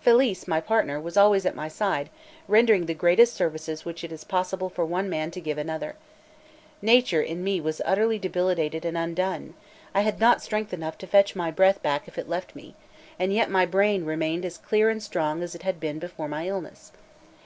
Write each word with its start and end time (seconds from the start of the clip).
Felice, 0.00 0.46
my 0.46 0.60
partner, 0.60 1.00
was 1.00 1.16
always 1.16 1.44
at 1.44 1.56
my 1.56 1.66
side, 1.66 2.08
rendering 2.46 2.86
the 2.86 2.94
greatest 2.94 3.34
services 3.34 3.84
which 3.84 4.04
it 4.04 4.12
is 4.12 4.22
possible 4.22 4.68
for 4.70 4.86
one 4.86 5.10
man 5.10 5.28
to 5.32 5.40
give 5.40 5.58
another. 5.58 5.96
Nature 6.80 7.20
in 7.20 7.42
me 7.42 7.60
was 7.60 7.82
utterly 7.84 8.16
debilitated 8.16 8.84
and 8.84 8.96
undone; 8.96 9.54
I 9.92 10.02
had 10.02 10.20
not 10.20 10.40
strength 10.40 10.72
enough 10.72 10.98
to 10.98 11.08
fetch 11.08 11.34
my 11.34 11.50
breath 11.50 11.82
back 11.82 12.06
if 12.06 12.16
it 12.16 12.28
left 12.28 12.54
me; 12.54 12.76
and 13.18 13.32
yet 13.32 13.50
my 13.50 13.66
brain 13.66 14.04
remained 14.04 14.44
as 14.44 14.56
clear 14.56 14.88
and 14.88 15.02
strong 15.02 15.42
as 15.42 15.52
it 15.52 15.64
had 15.64 15.80
been 15.80 15.98
before 15.98 16.28
my 16.28 16.46
illness. 16.46 16.92